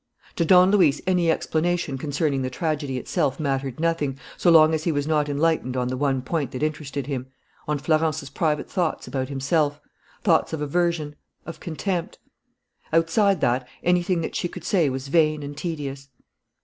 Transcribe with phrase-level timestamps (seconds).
[0.37, 4.91] To Don Luis any explanation concerning the tragedy itself mattered nothing, so long as he
[4.91, 7.27] was not enlightened on the one point that interested him,
[7.67, 9.79] on Florence's private thoughts about himself,
[10.23, 12.17] thoughts of aversion, of contempt.
[12.91, 16.09] Outside that, anything that she could say was vain and tedious.